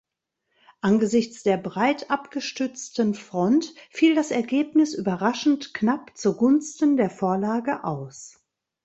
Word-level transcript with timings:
Angesichts 0.79 1.43
der 1.43 1.57
breit 1.57 2.09
abgestützten 2.09 3.13
Front 3.13 3.75
fiel 3.91 4.15
das 4.15 4.31
Ergebnis 4.31 4.95
überraschend 4.95 5.75
knapp 5.75 6.17
zugunsten 6.17 6.97
der 6.97 7.11
Vorlage 7.11 7.83
aus. 7.83 8.43